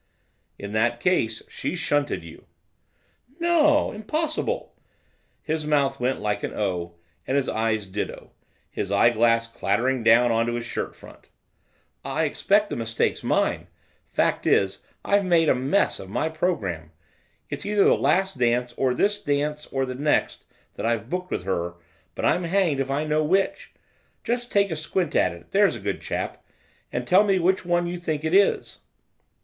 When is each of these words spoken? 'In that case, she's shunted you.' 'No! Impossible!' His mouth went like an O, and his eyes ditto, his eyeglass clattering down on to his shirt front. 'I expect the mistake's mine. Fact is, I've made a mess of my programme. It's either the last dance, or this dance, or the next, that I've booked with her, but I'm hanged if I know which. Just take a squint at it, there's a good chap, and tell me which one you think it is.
'In 0.57 0.71
that 0.71 0.99
case, 0.99 1.43
she's 1.47 1.77
shunted 1.77 2.23
you.' 2.23 2.45
'No! 3.39 3.91
Impossible!' 3.91 4.73
His 5.43 5.63
mouth 5.67 5.99
went 5.99 6.19
like 6.19 6.41
an 6.41 6.55
O, 6.55 6.95
and 7.27 7.37
his 7.37 7.47
eyes 7.47 7.85
ditto, 7.85 8.31
his 8.71 8.91
eyeglass 8.91 9.45
clattering 9.45 10.03
down 10.03 10.31
on 10.31 10.47
to 10.47 10.55
his 10.55 10.65
shirt 10.65 10.95
front. 10.95 11.29
'I 12.03 12.23
expect 12.23 12.71
the 12.71 12.75
mistake's 12.75 13.23
mine. 13.23 13.67
Fact 14.09 14.47
is, 14.47 14.81
I've 15.05 15.23
made 15.23 15.49
a 15.49 15.53
mess 15.53 15.99
of 15.99 16.09
my 16.09 16.29
programme. 16.29 16.91
It's 17.51 17.63
either 17.63 17.83
the 17.83 17.93
last 17.93 18.39
dance, 18.39 18.73
or 18.77 18.95
this 18.95 19.21
dance, 19.21 19.67
or 19.67 19.85
the 19.85 19.93
next, 19.93 20.47
that 20.77 20.85
I've 20.87 21.11
booked 21.11 21.29
with 21.29 21.43
her, 21.43 21.75
but 22.15 22.25
I'm 22.25 22.45
hanged 22.45 22.79
if 22.79 22.89
I 22.89 23.05
know 23.05 23.23
which. 23.23 23.71
Just 24.23 24.51
take 24.51 24.71
a 24.71 24.75
squint 24.75 25.15
at 25.15 25.31
it, 25.31 25.51
there's 25.51 25.75
a 25.75 25.79
good 25.79 26.01
chap, 26.01 26.43
and 26.91 27.05
tell 27.05 27.23
me 27.23 27.37
which 27.37 27.63
one 27.67 27.85
you 27.85 27.99
think 27.99 28.23
it 28.25 28.33
is. 28.33 28.79